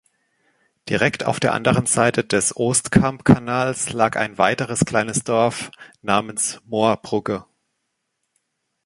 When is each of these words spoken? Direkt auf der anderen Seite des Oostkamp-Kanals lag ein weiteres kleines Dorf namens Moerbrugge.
Direkt 0.89 1.25
auf 1.25 1.39
der 1.39 1.53
anderen 1.53 1.85
Seite 1.85 2.23
des 2.23 2.57
Oostkamp-Kanals 2.57 3.93
lag 3.93 4.15
ein 4.15 4.39
weiteres 4.39 4.79
kleines 4.83 5.23
Dorf 5.23 5.69
namens 6.01 6.59
Moerbrugge. 6.65 7.45